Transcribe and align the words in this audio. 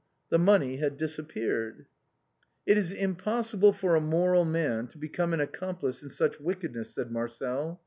The 0.29 0.39
money 0.39 0.77
had 0.77 0.97
disappeared." 0.97 1.85
It 2.65 2.75
is 2.75 2.91
impossible 2.91 3.71
for 3.71 3.93
a 3.95 4.01
moral 4.01 4.45
man 4.45 4.87
to 4.87 4.97
become 4.97 5.31
an 5.31 5.39
accom 5.41 5.79
plice 5.79 6.01
in 6.01 6.09
such 6.09 6.39
wickedness," 6.39 6.95
said 6.95 7.11
Marcel. 7.11 7.79